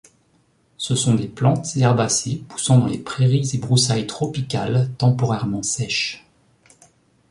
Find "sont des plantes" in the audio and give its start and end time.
0.95-1.77